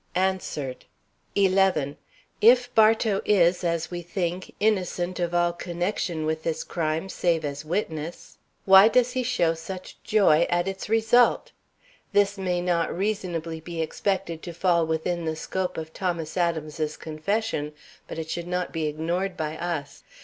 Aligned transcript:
[Sidenote: 0.15 0.29
Answered] 0.31 0.85
11. 1.35 1.97
If 2.41 2.73
Bartow 2.73 3.21
is, 3.23 3.63
as 3.63 3.91
we 3.91 4.01
think, 4.01 4.51
innocent 4.59 5.19
of 5.19 5.35
all 5.35 5.53
connection 5.53 6.25
with 6.25 6.41
this 6.41 6.63
crime 6.63 7.07
save 7.07 7.45
as 7.45 7.63
witness, 7.63 8.39
why 8.65 8.87
does 8.87 9.11
he 9.11 9.21
show 9.21 9.53
such 9.53 10.01
joy 10.03 10.47
at 10.49 10.67
its 10.67 10.89
result? 10.89 11.51
This 12.13 12.35
may 12.35 12.61
not 12.61 12.91
reasonably 12.97 13.59
be 13.59 13.79
expected 13.79 14.41
to 14.41 14.53
fall 14.53 14.87
within 14.87 15.25
the 15.25 15.35
scope 15.35 15.77
of 15.77 15.93
Thomas 15.93 16.35
Adams's 16.35 16.97
confession, 16.97 17.71
but 18.07 18.17
it 18.17 18.27
should 18.27 18.47
not 18.47 18.73
be 18.73 18.87
ignored 18.87 19.37
by 19.37 19.55
us. 19.55 20.01